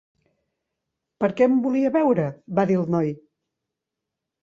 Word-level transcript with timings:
"Per 1.25 1.29
què 1.41 1.47
em 1.49 1.61
volia 1.67 1.93
veure?", 1.99 2.27
va 2.61 2.69
dir 2.73 2.83
el 2.83 2.91
noi. 2.99 3.15